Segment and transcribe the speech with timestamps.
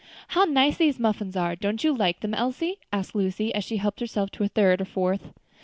[0.29, 1.55] "How nice these muffins are!
[1.55, 4.85] Don't you like them, Elsie?" asked Lucy, as she helped herself to a third or
[4.85, 5.31] fourth.